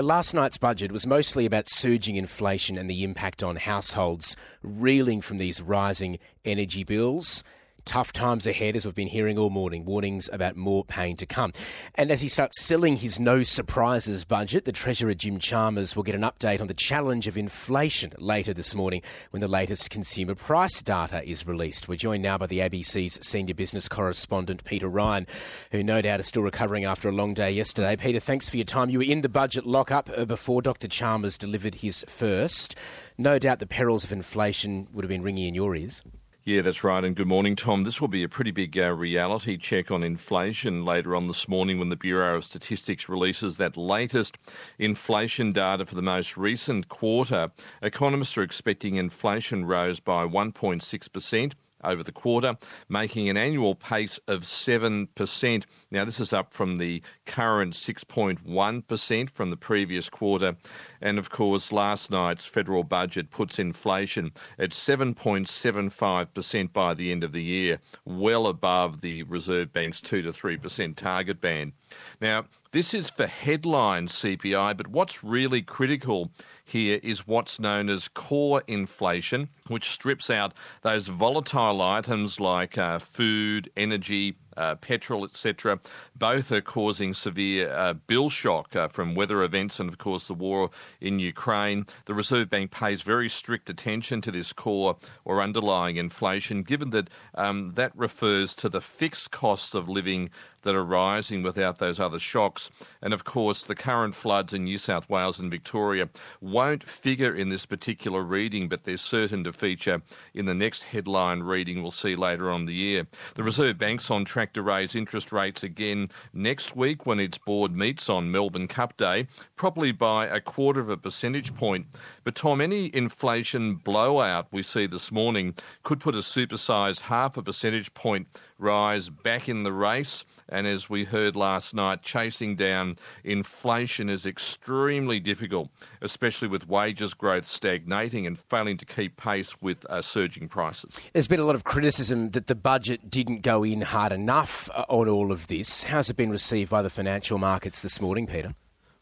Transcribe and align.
Last 0.00 0.32
night's 0.32 0.56
budget 0.56 0.92
was 0.92 1.06
mostly 1.06 1.44
about 1.44 1.68
surging 1.68 2.16
inflation 2.16 2.78
and 2.78 2.88
the 2.88 3.04
impact 3.04 3.42
on 3.42 3.56
households 3.56 4.34
reeling 4.62 5.20
from 5.20 5.36
these 5.36 5.60
rising 5.60 6.18
energy 6.42 6.84
bills. 6.84 7.44
Tough 7.84 8.12
times 8.12 8.46
ahead, 8.46 8.76
as 8.76 8.84
we've 8.84 8.94
been 8.94 9.08
hearing 9.08 9.38
all 9.38 9.50
morning, 9.50 9.84
warnings 9.84 10.28
about 10.32 10.56
more 10.56 10.84
pain 10.84 11.16
to 11.16 11.26
come. 11.26 11.52
And 11.94 12.10
as 12.10 12.20
he 12.20 12.28
starts 12.28 12.60
selling 12.60 12.96
his 12.96 13.18
no 13.18 13.42
surprises 13.42 14.24
budget, 14.24 14.64
the 14.64 14.72
Treasurer 14.72 15.14
Jim 15.14 15.38
Chalmers 15.38 15.96
will 15.96 16.02
get 16.02 16.14
an 16.14 16.22
update 16.22 16.60
on 16.60 16.66
the 16.66 16.74
challenge 16.74 17.26
of 17.26 17.36
inflation 17.36 18.12
later 18.18 18.52
this 18.54 18.74
morning 18.74 19.02
when 19.30 19.40
the 19.40 19.48
latest 19.48 19.90
consumer 19.90 20.34
price 20.34 20.82
data 20.82 21.22
is 21.28 21.46
released. 21.46 21.88
We're 21.88 21.96
joined 21.96 22.22
now 22.22 22.38
by 22.38 22.46
the 22.46 22.58
ABC's 22.60 23.18
senior 23.26 23.54
business 23.54 23.88
correspondent, 23.88 24.64
Peter 24.64 24.88
Ryan, 24.88 25.26
who 25.72 25.82
no 25.82 26.00
doubt 26.00 26.20
is 26.20 26.26
still 26.26 26.42
recovering 26.42 26.84
after 26.84 27.08
a 27.08 27.12
long 27.12 27.34
day 27.34 27.50
yesterday. 27.50 27.96
Peter, 27.96 28.20
thanks 28.20 28.48
for 28.48 28.56
your 28.56 28.64
time. 28.64 28.90
You 28.90 28.98
were 28.98 29.04
in 29.04 29.22
the 29.22 29.28
budget 29.28 29.66
lockup 29.66 30.10
before 30.26 30.62
Dr. 30.62 30.88
Chalmers 30.88 31.38
delivered 31.38 31.76
his 31.76 32.04
first. 32.08 32.76
No 33.18 33.38
doubt 33.38 33.58
the 33.58 33.66
perils 33.66 34.04
of 34.04 34.12
inflation 34.12 34.88
would 34.92 35.04
have 35.04 35.10
been 35.10 35.22
ringing 35.22 35.48
in 35.48 35.54
your 35.54 35.74
ears. 35.76 36.02
Yeah, 36.50 36.62
that's 36.62 36.82
right. 36.82 37.04
And 37.04 37.14
good 37.14 37.28
morning, 37.28 37.54
Tom. 37.54 37.84
This 37.84 38.00
will 38.00 38.08
be 38.08 38.24
a 38.24 38.28
pretty 38.28 38.50
big 38.50 38.76
uh, 38.76 38.92
reality 38.92 39.56
check 39.56 39.92
on 39.92 40.02
inflation 40.02 40.84
later 40.84 41.14
on 41.14 41.28
this 41.28 41.46
morning 41.46 41.78
when 41.78 41.90
the 41.90 41.96
Bureau 41.96 42.34
of 42.34 42.44
Statistics 42.44 43.08
releases 43.08 43.56
that 43.58 43.76
latest 43.76 44.36
inflation 44.76 45.52
data 45.52 45.86
for 45.86 45.94
the 45.94 46.02
most 46.02 46.36
recent 46.36 46.88
quarter. 46.88 47.52
Economists 47.82 48.36
are 48.36 48.42
expecting 48.42 48.96
inflation 48.96 49.64
rose 49.64 50.00
by 50.00 50.26
1.6% 50.26 51.52
over 51.84 52.02
the 52.02 52.12
quarter, 52.12 52.56
making 52.88 53.28
an 53.28 53.36
annual 53.36 53.74
pace 53.74 54.18
of 54.28 54.42
7%. 54.42 55.64
Now, 55.90 56.04
this 56.04 56.20
is 56.20 56.32
up 56.32 56.54
from 56.54 56.76
the 56.76 57.02
current 57.26 57.74
6.1% 57.74 59.30
from 59.30 59.50
the 59.50 59.56
previous 59.56 60.08
quarter. 60.08 60.56
And 61.00 61.18
of 61.18 61.30
course, 61.30 61.72
last 61.72 62.10
night's 62.10 62.46
federal 62.46 62.84
budget 62.84 63.30
puts 63.30 63.58
inflation 63.58 64.32
at 64.58 64.70
7.75% 64.70 66.72
by 66.72 66.94
the 66.94 67.12
end 67.12 67.24
of 67.24 67.32
the 67.32 67.42
year, 67.42 67.80
well 68.04 68.46
above 68.46 69.00
the 69.00 69.22
Reserve 69.24 69.72
Bank's 69.72 70.00
2 70.00 70.22
to 70.22 70.30
3% 70.30 70.96
target 70.96 71.40
band. 71.40 71.72
Now, 72.20 72.44
this 72.72 72.94
is 72.94 73.10
for 73.10 73.26
headline 73.26 74.06
CPI, 74.06 74.76
but 74.76 74.88
what's 74.88 75.24
really 75.24 75.60
critical 75.60 76.30
here 76.64 77.00
is 77.02 77.26
what's 77.26 77.58
known 77.58 77.88
as 77.88 78.06
core 78.06 78.62
inflation, 78.68 79.48
which 79.66 79.90
strips 79.90 80.30
out 80.30 80.54
those 80.82 81.08
volatile 81.08 81.82
items 81.82 82.38
like 82.38 82.78
uh, 82.78 83.00
food, 83.00 83.68
energy, 83.76 84.36
uh, 84.56 84.74
petrol, 84.76 85.24
etc. 85.24 85.80
Both 86.16 86.52
are 86.52 86.60
causing 86.60 87.14
severe 87.14 87.72
uh, 87.72 87.94
bill 87.94 88.30
shock 88.30 88.74
uh, 88.74 88.88
from 88.88 89.14
weather 89.14 89.42
events 89.42 89.80
and, 89.80 89.88
of 89.88 89.98
course, 89.98 90.26
the 90.26 90.34
war 90.34 90.70
in 91.00 91.18
Ukraine. 91.18 91.86
The 92.06 92.14
Reserve 92.14 92.50
Bank 92.50 92.70
pays 92.70 93.02
very 93.02 93.28
strict 93.28 93.70
attention 93.70 94.20
to 94.22 94.30
this 94.30 94.52
core 94.52 94.96
or 95.24 95.40
underlying 95.40 95.96
inflation, 95.96 96.62
given 96.62 96.90
that 96.90 97.10
um, 97.34 97.72
that 97.74 97.92
refers 97.96 98.54
to 98.56 98.68
the 98.68 98.80
fixed 98.80 99.30
costs 99.30 99.74
of 99.74 99.88
living 99.88 100.30
that 100.62 100.74
are 100.74 100.84
rising 100.84 101.42
without 101.42 101.78
those 101.78 101.98
other 101.98 102.18
shocks. 102.18 102.70
And 103.00 103.14
of 103.14 103.24
course, 103.24 103.64
the 103.64 103.74
current 103.74 104.14
floods 104.14 104.52
in 104.52 104.64
New 104.64 104.78
South 104.78 105.08
Wales 105.08 105.38
and 105.38 105.50
Victoria 105.50 106.08
won't 106.40 106.84
figure 106.84 107.34
in 107.34 107.48
this 107.48 107.66
particular 107.66 108.22
reading, 108.22 108.68
but 108.68 108.84
they're 108.84 108.96
certain 108.96 109.44
to 109.44 109.52
feature 109.52 110.02
in 110.34 110.46
the 110.46 110.54
next 110.54 110.84
headline 110.84 111.42
reading 111.42 111.82
we'll 111.82 111.90
see 111.90 112.14
later 112.14 112.50
on 112.50 112.66
the 112.66 112.74
year. 112.74 113.06
The 113.34 113.42
Reserve 113.42 113.78
Bank's 113.78 114.10
on 114.10 114.24
track 114.24 114.39
to 114.54 114.62
raise 114.62 114.94
interest 114.94 115.32
rates 115.32 115.62
again 115.62 116.06
next 116.32 116.74
week 116.74 117.06
when 117.06 117.20
its 117.20 117.38
board 117.38 117.76
meets 117.76 118.08
on 118.08 118.30
Melbourne 118.30 118.68
Cup 118.68 118.96
Day, 118.96 119.26
probably 119.56 119.92
by 119.92 120.26
a 120.26 120.40
quarter 120.40 120.80
of 120.80 120.88
a 120.88 120.96
percentage 120.96 121.54
point. 121.54 121.86
But 122.24 122.34
Tom, 122.34 122.60
any 122.60 122.94
inflation 122.94 123.76
blowout 123.76 124.46
we 124.50 124.62
see 124.62 124.86
this 124.86 125.12
morning 125.12 125.54
could 125.82 126.00
put 126.00 126.14
a 126.14 126.18
supersized 126.18 127.00
half 127.00 127.36
a 127.36 127.42
percentage 127.42 127.92
point 127.94 128.26
rise 128.58 129.08
back 129.08 129.48
in 129.48 129.62
the 129.62 129.72
race. 129.72 130.24
And 130.48 130.66
as 130.66 130.90
we 130.90 131.04
heard 131.04 131.36
last 131.36 131.74
night, 131.74 132.02
chasing 132.02 132.56
down 132.56 132.96
inflation 133.24 134.08
is 134.08 134.26
extremely 134.26 135.20
difficult, 135.20 135.70
especially 136.02 136.48
with 136.48 136.68
wages 136.68 137.14
growth 137.14 137.46
stagnating 137.46 138.26
and 138.26 138.36
failing 138.36 138.76
to 138.78 138.84
keep 138.84 139.16
pace 139.16 139.60
with 139.60 139.86
uh, 139.86 140.02
surging 140.02 140.48
prices. 140.48 140.98
There's 141.12 141.28
been 141.28 141.40
a 141.40 141.44
lot 141.44 141.54
of 141.54 141.64
criticism 141.64 142.30
that 142.30 142.48
the 142.48 142.56
budget 142.56 143.10
didn't 143.10 143.42
go 143.42 143.64
in 143.64 143.80
hard 143.80 144.12
enough 144.12 144.29
uh, 144.30 144.84
on 144.88 145.08
all 145.08 145.32
of 145.32 145.48
this. 145.48 145.82
How's 145.82 146.08
it 146.08 146.16
been 146.16 146.30
received 146.30 146.70
by 146.70 146.82
the 146.82 146.88
financial 146.88 147.36
markets 147.36 147.82
this 147.82 148.00
morning, 148.00 148.28
Peter? 148.28 148.54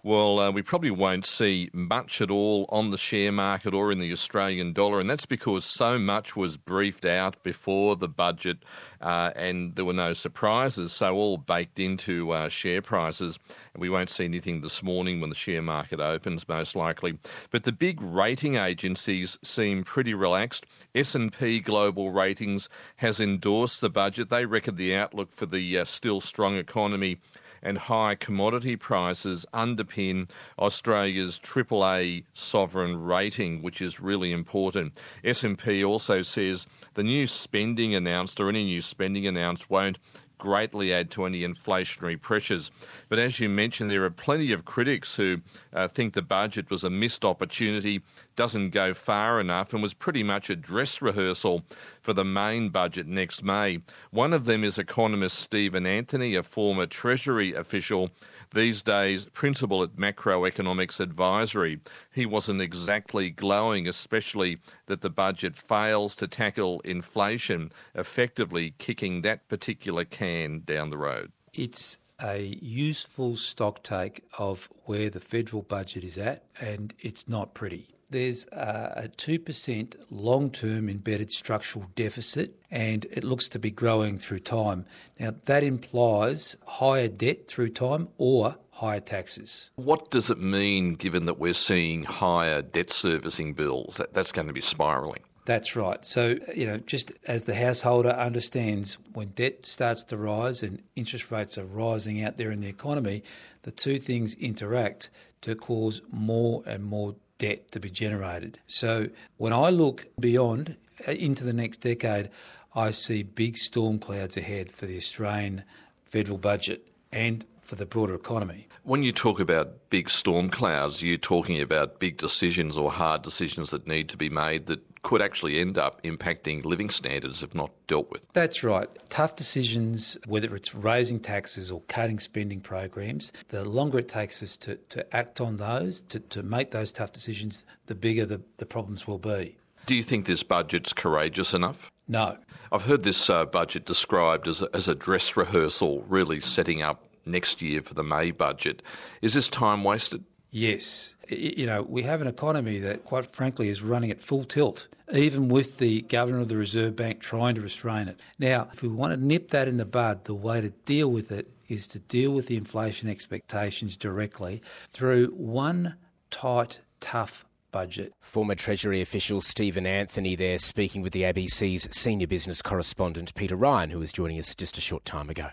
Well, 0.08 0.38
uh, 0.38 0.50
we 0.50 0.62
probably 0.62 0.90
won't 0.90 1.26
see 1.26 1.68
much 1.74 2.22
at 2.22 2.30
all 2.30 2.64
on 2.70 2.88
the 2.88 2.96
share 2.96 3.30
market 3.30 3.74
or 3.74 3.92
in 3.92 3.98
the 3.98 4.10
Australian 4.10 4.72
dollar, 4.72 5.00
and 5.00 5.10
that's 5.10 5.26
because 5.26 5.66
so 5.66 5.98
much 5.98 6.34
was 6.34 6.56
briefed 6.56 7.04
out 7.04 7.42
before 7.42 7.94
the 7.94 8.08
budget 8.08 8.56
uh, 9.02 9.32
and 9.36 9.76
there 9.76 9.84
were 9.84 9.92
no 9.92 10.14
surprises, 10.14 10.94
so 10.94 11.14
all 11.14 11.36
baked 11.36 11.78
into 11.78 12.30
uh, 12.30 12.48
share 12.48 12.80
prices. 12.80 13.38
And 13.74 13.82
we 13.82 13.90
won't 13.90 14.08
see 14.08 14.24
anything 14.24 14.62
this 14.62 14.82
morning 14.82 15.20
when 15.20 15.28
the 15.28 15.36
share 15.36 15.60
market 15.60 16.00
opens, 16.00 16.48
most 16.48 16.74
likely. 16.74 17.18
But 17.50 17.64
the 17.64 17.72
big 17.72 18.00
rating 18.00 18.54
agencies 18.54 19.38
seem 19.44 19.84
pretty 19.84 20.14
relaxed. 20.14 20.64
S&P 20.94 21.60
Global 21.60 22.12
Ratings 22.12 22.70
has 22.96 23.20
endorsed 23.20 23.82
the 23.82 23.90
budget. 23.90 24.30
They 24.30 24.46
reckon 24.46 24.76
the 24.76 24.96
outlook 24.96 25.34
for 25.34 25.44
the 25.44 25.80
uh, 25.80 25.84
still 25.84 26.22
strong 26.22 26.56
economy 26.56 27.18
and 27.62 27.78
high 27.78 28.14
commodity 28.14 28.76
prices 28.76 29.46
underpin 29.52 30.28
Australia's 30.58 31.38
AAA 31.38 32.24
sovereign 32.32 33.02
rating, 33.02 33.62
which 33.62 33.80
is 33.80 34.00
really 34.00 34.32
important. 34.32 35.00
S&P 35.24 35.84
also 35.84 36.22
says 36.22 36.66
the 36.94 37.02
new 37.02 37.26
spending 37.26 37.94
announced 37.94 38.40
or 38.40 38.48
any 38.48 38.64
new 38.64 38.80
spending 38.80 39.26
announced 39.26 39.70
won't 39.70 39.98
greatly 40.38 40.94
add 40.94 41.10
to 41.10 41.24
any 41.24 41.42
inflationary 41.42 42.20
pressures. 42.20 42.70
But 43.08 43.18
as 43.18 43.38
you 43.40 43.48
mentioned, 43.48 43.90
there 43.90 44.04
are 44.04 44.10
plenty 44.10 44.52
of 44.52 44.64
critics 44.64 45.14
who 45.14 45.38
uh, 45.72 45.88
think 45.88 46.14
the 46.14 46.22
budget 46.22 46.70
was 46.70 46.84
a 46.84 46.90
missed 46.90 47.24
opportunity, 47.24 48.00
doesn't 48.36 48.70
go 48.70 48.94
far 48.94 49.40
enough, 49.40 49.74
and 49.74 49.82
was 49.82 49.94
pretty 49.94 50.22
much 50.22 50.48
a 50.48 50.56
dress 50.56 51.02
rehearsal 51.02 51.64
for 52.08 52.14
the 52.14 52.24
main 52.24 52.70
budget 52.70 53.06
next 53.06 53.44
May. 53.44 53.82
One 54.12 54.32
of 54.32 54.46
them 54.46 54.64
is 54.64 54.78
economist 54.78 55.38
Stephen 55.40 55.84
Anthony, 55.84 56.36
a 56.36 56.42
former 56.42 56.86
Treasury 56.86 57.52
official 57.52 58.08
these 58.54 58.80
days 58.80 59.26
principal 59.34 59.82
at 59.82 59.96
Macroeconomics 59.96 61.00
Advisory. 61.00 61.80
He 62.10 62.24
wasn't 62.24 62.62
exactly 62.62 63.28
glowing, 63.28 63.86
especially 63.86 64.56
that 64.86 65.02
the 65.02 65.10
budget 65.10 65.54
fails 65.54 66.16
to 66.16 66.26
tackle 66.26 66.80
inflation, 66.80 67.72
effectively 67.94 68.72
kicking 68.78 69.20
that 69.20 69.46
particular 69.50 70.06
can 70.06 70.62
down 70.64 70.88
the 70.88 70.96
road. 70.96 71.30
It's 71.52 71.98
a 72.18 72.56
useful 72.62 73.36
stock 73.36 73.82
take 73.82 74.24
of 74.38 74.70
where 74.86 75.10
the 75.10 75.20
federal 75.20 75.60
budget 75.60 76.04
is 76.04 76.16
at, 76.16 76.44
and 76.58 76.94
it's 77.00 77.28
not 77.28 77.52
pretty 77.52 77.97
there's 78.10 78.46
a 78.52 79.08
2% 79.16 79.96
long 80.10 80.50
term 80.50 80.88
embedded 80.88 81.30
structural 81.30 81.86
deficit, 81.94 82.54
and 82.70 83.06
it 83.10 83.24
looks 83.24 83.48
to 83.48 83.58
be 83.58 83.70
growing 83.70 84.18
through 84.18 84.40
time. 84.40 84.84
Now, 85.18 85.34
that 85.44 85.62
implies 85.62 86.56
higher 86.66 87.08
debt 87.08 87.48
through 87.48 87.70
time 87.70 88.08
or 88.18 88.56
higher 88.70 89.00
taxes. 89.00 89.70
What 89.76 90.10
does 90.10 90.30
it 90.30 90.38
mean 90.38 90.94
given 90.94 91.24
that 91.26 91.38
we're 91.38 91.54
seeing 91.54 92.04
higher 92.04 92.62
debt 92.62 92.90
servicing 92.90 93.54
bills? 93.54 93.96
That, 93.96 94.14
that's 94.14 94.32
going 94.32 94.46
to 94.46 94.52
be 94.52 94.60
spiralling. 94.60 95.22
That's 95.48 95.74
right. 95.74 96.04
So, 96.04 96.36
you 96.54 96.66
know, 96.66 96.76
just 96.76 97.10
as 97.26 97.46
the 97.46 97.54
householder 97.54 98.10
understands 98.10 98.98
when 99.14 99.28
debt 99.28 99.64
starts 99.64 100.02
to 100.04 100.18
rise 100.18 100.62
and 100.62 100.82
interest 100.94 101.30
rates 101.30 101.56
are 101.56 101.64
rising 101.64 102.22
out 102.22 102.36
there 102.36 102.50
in 102.50 102.60
the 102.60 102.68
economy, 102.68 103.22
the 103.62 103.70
two 103.70 103.98
things 103.98 104.34
interact 104.34 105.08
to 105.40 105.54
cause 105.54 106.02
more 106.12 106.62
and 106.66 106.84
more 106.84 107.16
debt 107.38 107.70
to 107.72 107.80
be 107.80 107.90
generated. 107.90 108.58
So 108.66 109.08
when 109.36 109.52
I 109.52 109.70
look 109.70 110.08
beyond 110.18 110.76
uh, 111.06 111.12
into 111.12 111.44
the 111.44 111.52
next 111.52 111.78
decade, 111.78 112.30
I 112.74 112.90
see 112.90 113.22
big 113.22 113.56
storm 113.56 113.98
clouds 113.98 114.36
ahead 114.36 114.70
for 114.70 114.86
the 114.86 114.96
Australian 114.96 115.64
federal 116.04 116.38
budget 116.38 116.86
and 117.12 117.44
for 117.60 117.76
the 117.76 117.86
broader 117.86 118.14
economy. 118.14 118.66
When 118.82 119.02
you 119.02 119.12
talk 119.12 119.40
about 119.40 119.90
big 119.90 120.08
storm 120.08 120.48
clouds, 120.48 121.02
you're 121.02 121.18
talking 121.18 121.60
about 121.60 121.98
big 121.98 122.16
decisions 122.16 122.78
or 122.78 122.90
hard 122.90 123.22
decisions 123.22 123.70
that 123.70 123.86
need 123.86 124.08
to 124.08 124.16
be 124.16 124.30
made 124.30 124.66
that 124.66 124.87
could 125.08 125.22
actually 125.22 125.58
end 125.58 125.78
up 125.78 126.02
impacting 126.02 126.62
living 126.66 126.90
standards 126.90 127.42
if 127.42 127.54
not 127.54 127.70
dealt 127.86 128.10
with. 128.10 128.30
That's 128.34 128.62
right. 128.62 128.90
Tough 129.08 129.36
decisions, 129.36 130.18
whether 130.26 130.54
it's 130.54 130.74
raising 130.74 131.18
taxes 131.18 131.72
or 131.72 131.80
cutting 131.88 132.18
spending 132.18 132.60
programs, 132.60 133.32
the 133.48 133.64
longer 133.64 134.00
it 134.00 134.08
takes 134.08 134.42
us 134.42 134.54
to, 134.58 134.74
to 134.90 135.16
act 135.16 135.40
on 135.40 135.56
those, 135.56 136.02
to, 136.10 136.20
to 136.20 136.42
make 136.42 136.72
those 136.72 136.92
tough 136.92 137.10
decisions, 137.10 137.64
the 137.86 137.94
bigger 137.94 138.26
the, 138.26 138.42
the 138.58 138.66
problems 138.66 139.06
will 139.06 139.16
be. 139.18 139.56
Do 139.86 139.94
you 139.94 140.02
think 140.02 140.26
this 140.26 140.42
budget's 140.42 140.92
courageous 140.92 141.54
enough? 141.54 141.90
No. 142.06 142.36
I've 142.70 142.84
heard 142.84 143.02
this 143.02 143.30
uh, 143.30 143.46
budget 143.46 143.86
described 143.86 144.46
as 144.46 144.60
a, 144.60 144.68
as 144.74 144.88
a 144.88 144.94
dress 144.94 145.38
rehearsal, 145.38 146.02
really 146.02 146.42
setting 146.42 146.82
up 146.82 147.06
next 147.24 147.62
year 147.62 147.80
for 147.80 147.94
the 147.94 148.04
May 148.04 148.30
budget. 148.30 148.82
Is 149.22 149.32
this 149.32 149.48
time 149.48 149.84
wasted? 149.84 150.24
Yes. 150.50 151.14
You 151.28 151.66
know, 151.66 151.82
we 151.82 152.04
have 152.04 152.20
an 152.20 152.26
economy 152.26 152.78
that, 152.80 153.04
quite 153.04 153.34
frankly, 153.34 153.68
is 153.68 153.82
running 153.82 154.10
at 154.10 154.20
full 154.20 154.44
tilt, 154.44 154.88
even 155.12 155.48
with 155.48 155.78
the 155.78 156.02
Governor 156.02 156.40
of 156.40 156.48
the 156.48 156.56
Reserve 156.56 156.96
Bank 156.96 157.20
trying 157.20 157.54
to 157.54 157.60
restrain 157.60 158.08
it. 158.08 158.18
Now, 158.38 158.68
if 158.72 158.82
we 158.82 158.88
want 158.88 159.12
to 159.12 159.22
nip 159.22 159.50
that 159.50 159.68
in 159.68 159.76
the 159.76 159.84
bud, 159.84 160.24
the 160.24 160.34
way 160.34 160.60
to 160.60 160.70
deal 160.70 161.10
with 161.10 161.30
it 161.30 161.50
is 161.68 161.86
to 161.88 161.98
deal 161.98 162.30
with 162.30 162.46
the 162.46 162.56
inflation 162.56 163.10
expectations 163.10 163.96
directly 163.96 164.62
through 164.90 165.26
one 165.28 165.96
tight, 166.30 166.80
tough 167.00 167.44
budget. 167.70 168.14
Former 168.20 168.54
Treasury 168.54 169.02
official 169.02 169.42
Stephen 169.42 169.86
Anthony 169.86 170.34
there 170.34 170.58
speaking 170.58 171.02
with 171.02 171.12
the 171.12 171.22
ABC's 171.22 171.88
senior 171.94 172.26
business 172.26 172.62
correspondent 172.62 173.34
Peter 173.34 173.56
Ryan, 173.56 173.90
who 173.90 173.98
was 173.98 174.12
joining 174.12 174.38
us 174.38 174.54
just 174.54 174.78
a 174.78 174.80
short 174.80 175.04
time 175.04 175.28
ago. 175.28 175.48